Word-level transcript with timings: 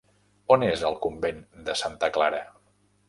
On 0.53 0.63
és 0.67 0.85
el 0.89 0.97
convent 1.03 1.43
de 1.69 1.77
Santa 1.83 2.11
Clara? 2.17 2.41